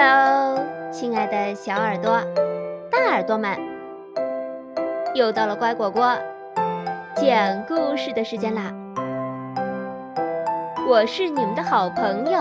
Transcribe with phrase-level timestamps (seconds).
[0.00, 2.20] Hello，亲爱的小耳朵、
[2.88, 3.58] 大耳朵们，
[5.12, 6.16] 又到了乖果果
[7.16, 8.72] 讲故事的时间啦！
[10.88, 12.38] 我是你们的好朋友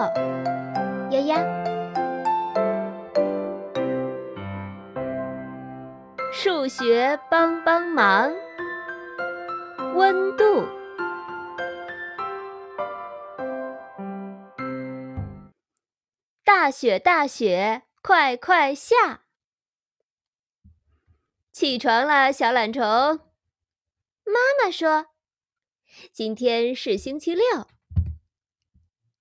[1.09, 1.39] 丫丫。
[6.31, 8.31] 数学帮帮忙，
[9.95, 10.63] 温度。
[16.59, 19.27] 大雪，大雪，快快下！
[21.52, 22.81] 起床了，小懒虫。
[22.81, 25.05] 妈妈说
[26.12, 27.67] ：“今天是星期六。”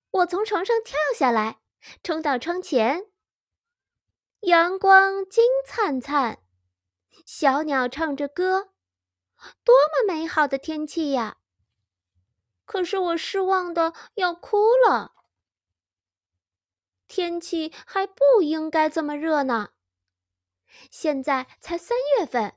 [0.09, 1.59] 我从床上跳下来，
[2.01, 3.05] 冲到窗前。
[4.39, 6.39] 阳光金灿灿，
[7.23, 8.71] 小鸟唱着歌，
[9.63, 11.37] 多么美好的天气呀！
[12.65, 15.13] 可是我失望的要哭了。
[17.07, 19.69] 天气还不应该这么热呢。
[20.91, 22.55] 现在才三月份，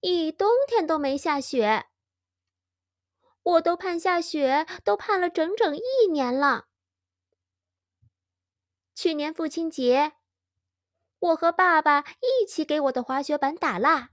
[0.00, 1.86] 一冬天都没下雪。
[3.42, 6.68] 我都盼下雪，都盼了整整一年了。
[8.94, 10.12] 去年父亲节，
[11.18, 14.10] 我和爸爸一起给我的滑雪板打蜡。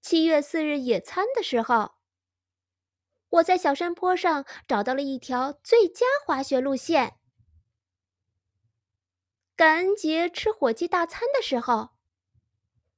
[0.00, 1.97] 七月四日野餐的时候，
[3.30, 7.18] 我在小山坡上找到了一条最佳滑雪路线。
[9.54, 11.90] 感恩节吃火鸡大餐的时候，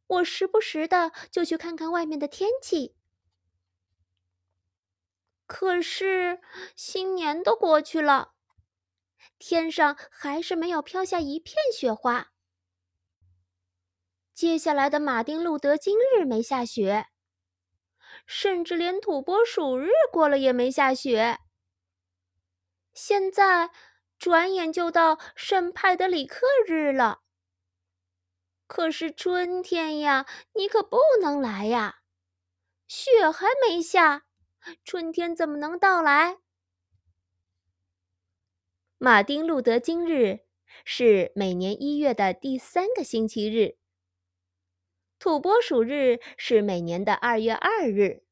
[0.07, 2.95] 我时不时的就去看看外面的天气。
[5.47, 6.41] 可是
[6.77, 8.35] 新年都过去了，
[9.39, 12.31] 天上还是没有飘下一片雪花。
[14.33, 17.09] 接下来的马丁路德金日没下雪，
[18.33, 21.41] 甚至连土拨鼠日过了也没下雪。
[22.95, 23.71] 现在。
[24.21, 27.23] 转眼就到圣派德里克日了。
[28.67, 32.01] 可是春天呀，你可不能来呀，
[32.87, 34.27] 雪还没下，
[34.85, 36.37] 春天怎么能到来？
[38.99, 40.41] 马丁路德金日
[40.85, 43.79] 是每年一月的第三个星期日，
[45.21, 48.25] 土拨鼠日是每年的二月二日，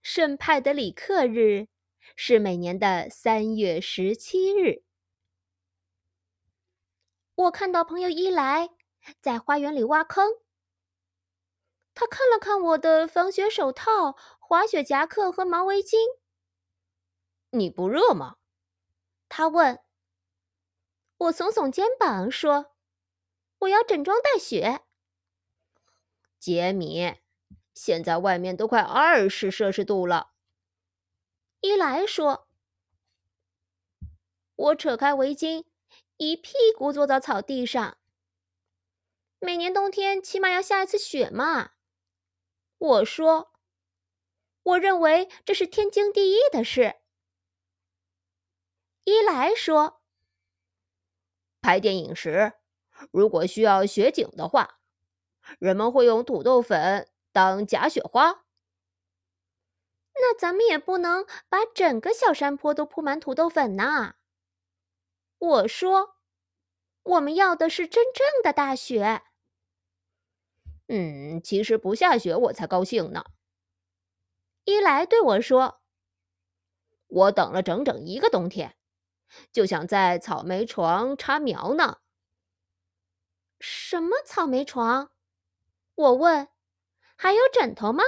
[0.00, 1.68] 圣派德里克日。
[2.16, 4.82] 是每年的三月十七日。
[7.34, 8.70] 我看到朋友伊莱
[9.20, 10.30] 在花园里挖坑，
[11.94, 15.96] 他看了看我的防雪手套、滑雪夹克和毛围巾。
[17.50, 18.36] 你不热吗？
[19.28, 19.80] 他问。
[21.16, 22.74] 我耸耸肩膀说
[23.60, 24.82] ：“我要整装待雪。”
[26.44, 27.14] 杰米，
[27.72, 30.34] 现在外面都快二十摄氏度了。
[31.60, 32.50] 伊莱说
[34.54, 35.64] ：“我扯开围巾，
[36.18, 37.96] 一屁股坐到草地上。
[39.38, 41.70] 每年冬天起码要下一次雪嘛。”
[42.76, 43.54] 我说
[44.64, 46.96] ：“我认为这是天经地义的事。”
[49.04, 50.02] 伊莱说
[51.62, 52.52] ：“拍电影时，
[53.10, 54.82] 如果需要雪景的话，
[55.58, 58.44] 人们会用土豆粉当假雪花。”
[60.16, 64.14] 那咱们也不能把整个小山坡都铺满土豆粉呐。
[65.38, 66.16] 我说，
[67.02, 69.22] 我们要的是真正的大雪。
[70.86, 73.24] 嗯，其实不下雪我才高兴呢。
[74.64, 75.82] 伊莱对我说
[77.08, 78.76] ：“我等了整整一个冬天，
[79.50, 81.98] 就想在草莓床插苗呢。”
[83.58, 85.10] 什么草莓床？
[85.94, 86.48] 我问。
[87.16, 88.02] 还有枕头吗？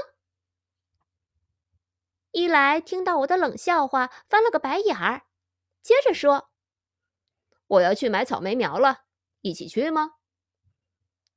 [2.32, 5.22] 一来听到我的冷笑话，翻了个白眼儿，
[5.80, 6.50] 接着说
[7.68, 9.04] ：“我要去买草莓苗了，
[9.40, 10.16] 一起去吗？”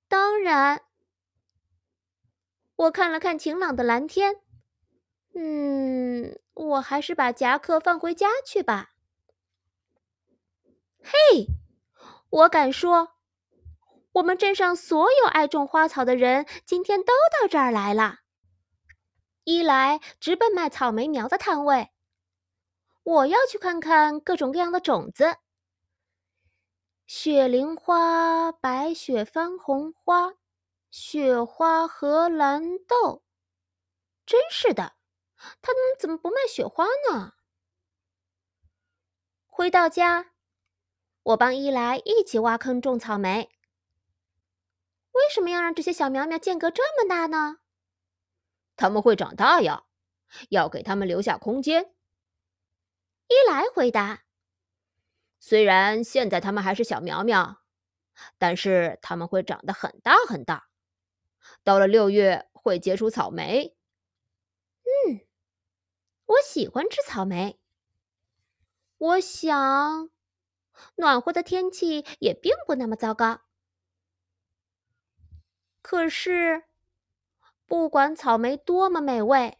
[0.09, 0.81] 当然。
[2.75, 4.41] 我看了看晴朗的蓝天，
[5.35, 8.95] 嗯，我还是把夹克放回家去吧。
[11.01, 11.45] 嘿，
[12.29, 13.18] 我敢说，
[14.19, 18.19] 我们镇上所有爱种花草的人今天都到这儿来了。
[19.45, 21.89] 一来直奔卖草莓苗的摊位，
[23.03, 25.37] 我要去看看各种各样的种子：
[27.07, 30.33] 雪铃花、白雪番红花、
[30.91, 33.23] 雪花荷兰豆。
[34.25, 34.95] 真是的，
[35.61, 37.35] 他们怎么不卖雪花呢？
[39.47, 40.31] 回到家，
[41.23, 43.49] 我帮伊莱一起挖坑种草莓。
[45.11, 47.57] 为什么要让这些小苗苗间隔这么大呢？
[48.75, 49.83] 他们会长大呀，
[50.49, 51.93] 要给他们留下空间。
[53.27, 54.23] 伊莱回答
[55.39, 57.61] ：“虽然现在它们还是小苗苗，
[58.37, 60.69] 但是它们会长得很大很大。
[61.63, 63.75] 到了六月，会结出草莓。
[64.83, 65.19] 嗯，
[66.25, 67.59] 我喜欢吃草莓。
[68.97, 70.09] 我想，
[70.95, 73.41] 暖和的天气也并不那么糟糕。
[75.89, 76.65] 可是，
[77.65, 79.57] 不管草莓多么美味，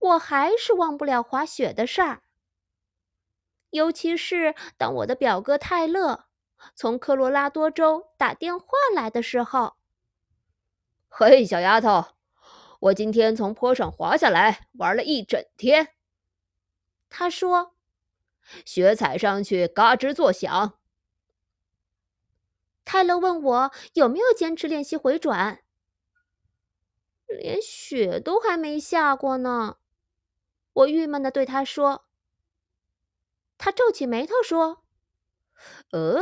[0.00, 2.24] 我还是忘不了滑雪的事儿。
[3.70, 6.24] 尤其是当我的表哥泰勒
[6.74, 8.66] 从科罗拉多州打电话
[8.96, 9.76] 来的时候。
[11.08, 12.06] 嘿，小丫头，
[12.80, 15.94] 我今天从坡上滑下来，玩了一整天。
[17.08, 17.76] 他说。
[18.64, 20.75] 雪踩上去嘎吱作响。
[22.86, 25.62] 泰勒问我有没有坚持练习回转。
[27.26, 29.78] 连雪都还没下过呢，
[30.72, 32.06] 我郁闷的对他说。
[33.58, 34.84] 他皱起眉头说
[35.90, 36.20] ：“呃，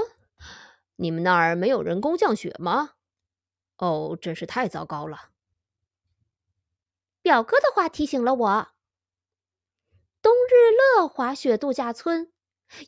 [0.97, 2.95] 你们那儿没有人工降雪吗？
[3.77, 5.31] 哦，真是太糟糕了。”
[7.21, 8.69] 表哥的话提醒了我。
[10.23, 12.33] 冬日乐滑雪度假村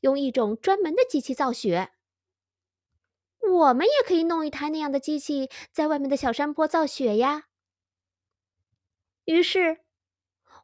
[0.00, 1.93] 用一种专门的机器造雪，
[3.40, 7.44] 我们也可以弄一台那样的机器，在外面的小山坡造雪呀。
[9.24, 9.84] 于是，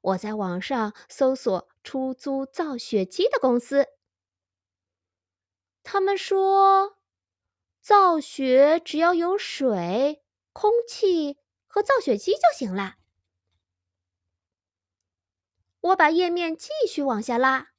[0.00, 3.88] 我在网上搜索出租造雪机的公司，
[5.82, 6.98] 他们说，
[7.80, 12.96] 造雪只要有水、空气和造雪机就行了。
[15.80, 17.72] 我把页面继续往下拉。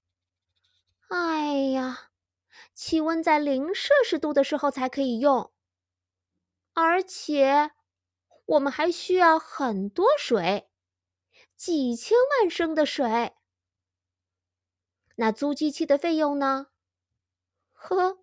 [1.08, 2.12] 哎呀，
[2.74, 5.54] 气温在零摄氏度的时候才可以用，
[6.74, 7.72] 而且
[8.46, 10.70] 我们还需要很多水，
[11.56, 13.36] 几千万升的水。
[15.16, 16.68] 那租机器的费用呢？
[17.72, 18.18] 呵，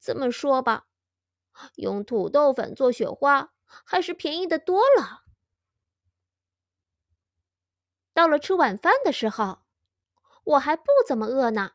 [0.00, 0.86] 这么说吧，
[1.76, 5.22] 用土豆粉做雪花还是便宜的多了。
[8.12, 9.60] 到了吃晚饭的时候，
[10.44, 11.74] 我还不怎么饿呢。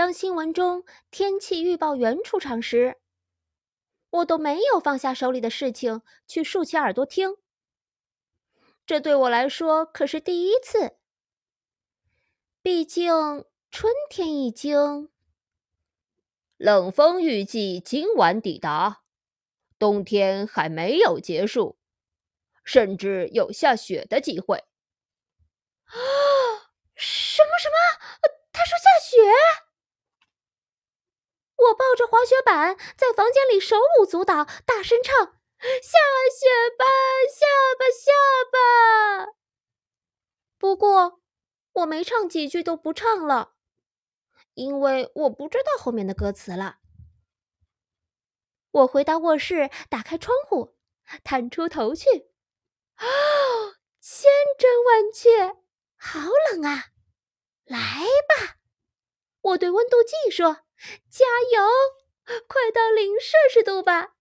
[0.00, 2.96] 当新闻中天气预报员出场时，
[4.08, 7.36] 我都没有放下手里的事情去竖起耳朵听。
[8.86, 10.96] 这对我来说可是第一次。
[12.62, 15.10] 毕竟春天已经……
[16.56, 19.02] 冷风预计今晚抵达，
[19.78, 21.76] 冬天还没有结束。
[22.64, 24.64] 甚至有下雪的机会。
[25.84, 25.92] 啊！
[26.96, 27.74] 什么什么？
[28.50, 29.18] 他说下雪？
[31.68, 35.98] 我抱着滑雪板在房间里手舞足蹈，大声唱：“下
[36.30, 36.84] 雪吧，
[37.28, 37.46] 下
[37.78, 38.12] 吧，下
[38.50, 39.32] 吧！”
[40.56, 41.20] 不过
[41.72, 43.54] 我没唱几句都不唱了，
[44.54, 46.78] 因为我不知道后面的歌词了。
[48.72, 50.76] 我回到卧室，打开窗户，
[51.24, 52.08] 探出头去。
[52.98, 53.04] 哦，
[53.98, 55.56] 千真万确，
[55.96, 56.20] 好
[56.52, 56.92] 冷啊！
[57.64, 57.78] 来
[58.28, 58.56] 吧，
[59.40, 60.58] 我对温度计说
[61.08, 61.66] ：“加油，
[62.46, 64.16] 快到零摄氏度吧！”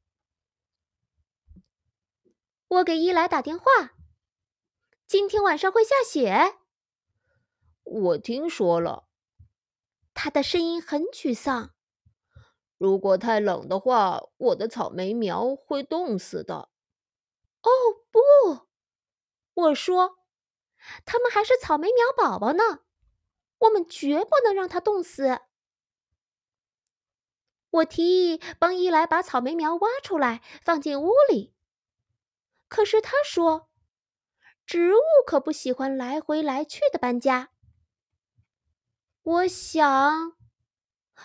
[2.67, 3.65] 我给伊莱打电话，
[5.05, 6.57] 今天晚上会下雪。
[7.83, 9.07] 我听说了，
[10.13, 11.73] 他的声音很沮丧。
[12.77, 16.69] 如果太冷的话，我的草莓苗会冻死的。
[17.61, 17.69] 哦，
[18.11, 18.67] 不！
[19.53, 20.19] 我说
[21.03, 22.85] ：“他们还是草莓苗宝宝呢，
[23.57, 25.41] 我们绝不能让它冻死。”
[27.71, 31.53] 我提议帮伊莱把草莓苗挖出来，放进屋里。
[32.67, 33.69] 可是他说
[34.65, 37.49] ：“植物可不喜欢来回来去的搬家。”
[39.21, 40.37] 我想，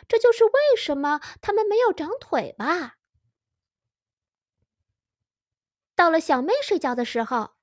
[0.06, 2.96] 这就是为什么它们没有长腿吧。
[5.94, 7.54] 到了小妹睡觉的时候。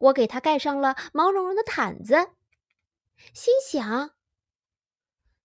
[0.00, 2.30] 我给她盖上了毛茸茸的毯子，
[3.34, 4.14] 心想：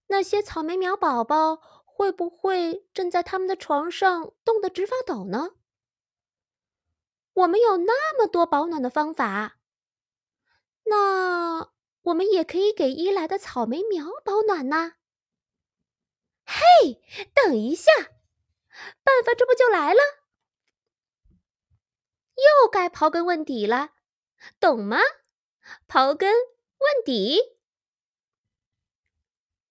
[0.07, 5.51] 那些草莓苗宝宝会不会正在他们的床上冻得直发抖呢？
[7.31, 9.57] 我们有那么多保暖的方法，
[10.83, 11.71] 那
[12.01, 14.95] 我们也可以给伊莱的草莓苗保暖呢。
[16.45, 17.01] 嘿，
[17.33, 17.89] 等一下，
[19.01, 20.01] 办法这不就来了？
[22.35, 23.91] 又该刨根问底了。
[24.59, 24.99] 懂吗？
[25.87, 27.39] 刨根问底。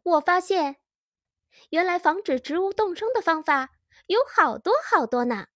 [0.02, 0.80] 我发现，
[1.74, 3.70] 原来防止植物冻伤的方法
[4.06, 5.48] 有好多好多呢。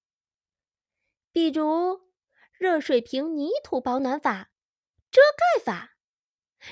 [1.31, 2.01] 比如
[2.59, 4.51] 热水瓶泥土保暖法、
[5.13, 5.97] 遮盖法，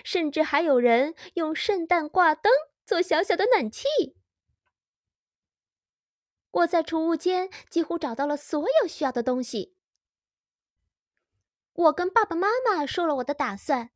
[0.02, 2.52] 甚至还有人用圣诞挂灯
[2.84, 3.86] 做小小的暖气。
[6.50, 9.76] 我在储物间几乎找到了所有需要的东西。
[11.72, 13.90] 我跟爸爸妈妈说了我的打算，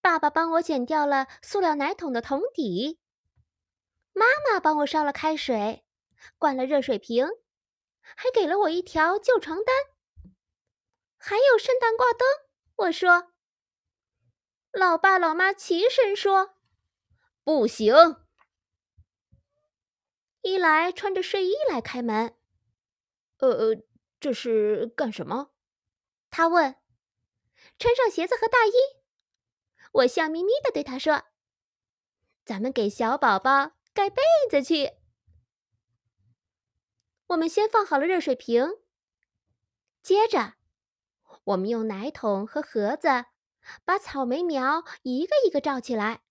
[0.00, 2.98] 爸爸帮我剪掉了塑料奶桶的桶底，
[4.18, 5.84] 妈妈帮我烧了开水，
[6.36, 7.26] 灌了热水瓶，
[8.00, 9.74] 还给了我一条旧床单，
[11.16, 12.26] 还有圣诞挂灯。
[12.76, 13.32] 我说。
[14.70, 16.56] 老爸老妈齐声说
[17.42, 17.94] ：“不行。”
[20.42, 22.36] 伊莱穿着睡衣来开门。
[23.38, 23.82] 呃呃，
[24.20, 25.52] 这是干什么？
[26.28, 26.76] 他问。
[27.78, 28.72] 穿上鞋子和大衣。
[29.92, 31.24] 我笑眯眯的对他说
[32.44, 34.92] ：“咱们给小宝宝盖被子去。”
[37.26, 38.64] 我们先放好了热水瓶，
[40.00, 40.54] 接着
[41.42, 43.08] 我们用奶桶和盒子。
[43.84, 46.22] 把草莓苗一个一个罩起来。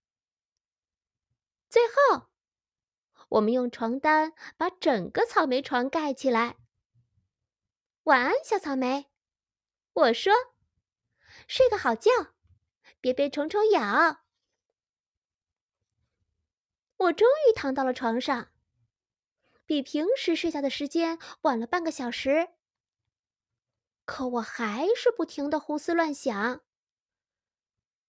[1.69, 2.29] 最后，
[3.29, 6.57] 我们用床单把整个草莓床盖起来。
[8.03, 9.11] 晚安，小草莓。
[9.93, 10.33] 我说
[11.47, 12.09] ：“睡个好觉，
[13.01, 14.25] 别被虫虫咬。”
[16.97, 18.49] 我终于躺到了床上，
[19.65, 22.49] 比平时睡觉的时间晚了半个小时。
[24.05, 26.61] 可我还是不停的胡思乱想。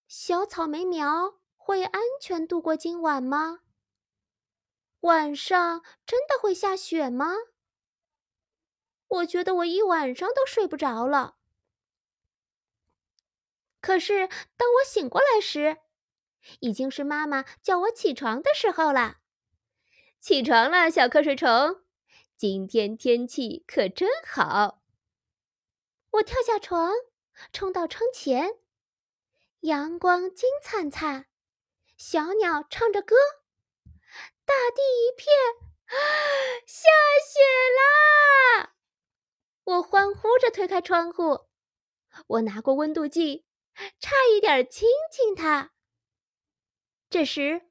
[0.07, 3.61] 小草莓苗会安全度过今晚吗？
[5.00, 7.35] 晚上真的会下雪吗？
[9.09, 11.37] 我觉得我一晚上都睡不着了。
[13.80, 15.78] 可是当我醒过来时，
[16.61, 19.17] 已经是妈妈叫我起床的时候了。
[20.21, 21.83] 起床了，小瞌睡虫，
[22.37, 24.83] 今天天气可真好。
[26.11, 26.93] 我跳下床，
[27.52, 28.59] 冲到窗前。
[29.61, 31.26] 阳光金灿灿，
[31.97, 33.17] 小鸟唱着歌，
[34.45, 35.35] 大地一片
[35.87, 35.95] 啊
[36.64, 36.88] 下
[37.26, 37.40] 雪
[38.62, 38.75] 啦！
[39.64, 41.49] 我欢呼着推开窗户，
[42.26, 43.45] 我拿过温度计，
[44.00, 45.73] 差一点亲亲它。
[47.11, 47.62] 这时，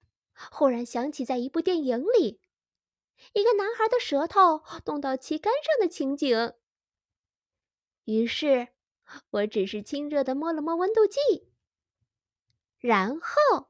[0.52, 2.42] 忽然想起在一部电影里，
[3.34, 6.54] 一个男孩的舌头冻到旗杆上的情景。
[8.06, 8.70] 于是，
[9.30, 11.52] 我只是亲热的摸了摸温度计。
[12.80, 13.70] 然后，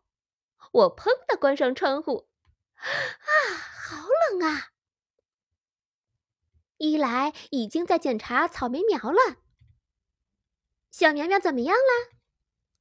[0.71, 2.29] 我砰的关上窗户。
[2.75, 3.31] 啊，
[3.89, 4.73] 好冷啊！
[6.77, 9.37] 伊莱已经在检查草莓苗了。
[10.91, 12.17] 小苗苗怎么样了？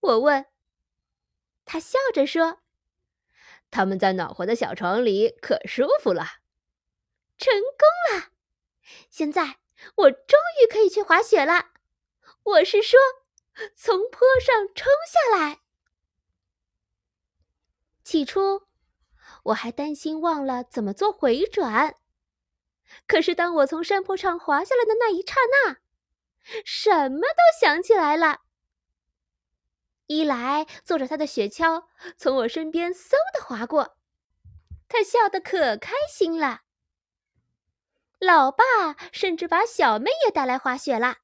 [0.00, 0.47] 我问。
[1.64, 2.61] 他笑着说
[3.70, 6.26] ：“他们在暖和的小床里可舒服了。”
[7.38, 8.30] 成功了！
[9.11, 9.58] 现在
[9.96, 11.73] 我终于可以去滑雪了。
[12.44, 12.99] 我是说，
[13.75, 15.61] 从坡上冲下来。
[18.02, 18.62] 起初，
[19.44, 21.96] 我还担心忘了怎么做回转。
[23.06, 25.35] 可是，当我从山坡上滑下来的那一刹
[25.66, 25.78] 那，
[26.64, 28.42] 什么都想起来了。
[30.07, 31.87] 伊莱坐着他的雪橇
[32.17, 33.97] 从我身边嗖的划过，
[34.89, 36.63] 他笑得可开心了。
[38.19, 38.65] 老爸
[39.13, 41.19] 甚至把小妹也带来滑雪了。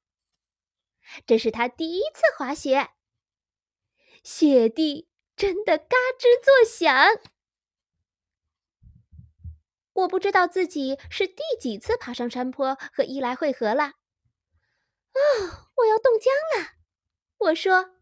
[1.25, 2.89] 这是他第一次滑雪，
[4.23, 5.09] 雪地。
[5.35, 7.19] 真的嘎吱作响。
[9.93, 13.83] 我不知道自己是第几次爬上山坡和伊莱会合了。
[13.83, 15.19] 啊，
[15.77, 16.73] 我要冻僵了！
[17.39, 17.95] 我说：“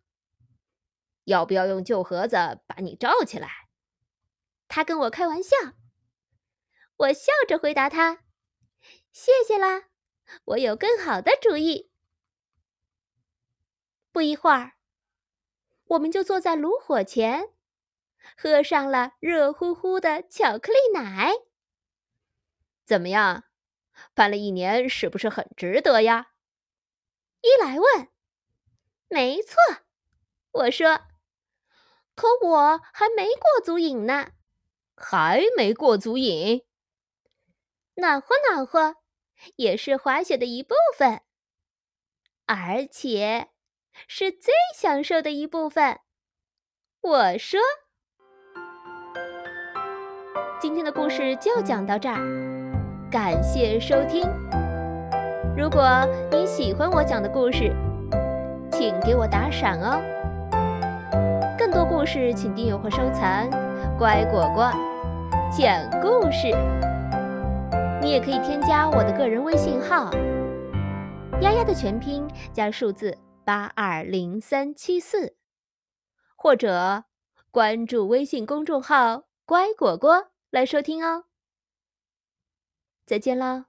[1.25, 2.35] 要不要用旧盒子
[2.67, 3.49] 把你罩起来？”
[4.67, 5.55] 他跟我开玩笑。
[6.97, 8.23] 我笑着回答他
[9.11, 9.89] ：“谢谢啦，
[10.45, 11.91] 我有更好的主意。”
[14.13, 14.73] 不一会儿。
[15.85, 17.49] 我们就坐在炉火前，
[18.37, 21.33] 喝上了热乎乎的巧克力奶。
[22.85, 23.43] 怎么样？
[24.15, 26.31] 翻了一年，是不是很值得呀？
[27.41, 28.09] 伊莱问。
[29.09, 29.57] 没错，
[30.51, 31.10] 我说。
[32.15, 34.27] 可我还没过足瘾呢。
[34.95, 36.63] 还没过足瘾？
[37.95, 38.95] 暖和暖和，
[39.55, 41.21] 也是滑雪的一部分。
[42.45, 43.49] 而且。
[44.07, 45.99] 是最享受的一部分，
[47.01, 47.59] 我说。
[50.61, 52.17] 今天的故事就讲到这儿，
[53.11, 54.23] 感谢收听。
[55.57, 55.83] 如果
[56.31, 57.75] 你喜欢我讲的故事，
[58.71, 60.01] 请给我打赏哦。
[61.61, 63.47] 更多故事，请订阅或收藏
[63.99, 64.71] 《乖果果
[65.55, 66.47] 讲故事》。
[68.01, 70.09] 你也可以添加我的个人微信号
[71.39, 73.15] “丫丫”的全拼加数字。
[73.45, 75.35] 八二零三七四。
[76.35, 77.03] 或者
[77.51, 81.25] 关注微信公众号“乖果果”来收听哦。
[83.05, 83.65] 再见啦！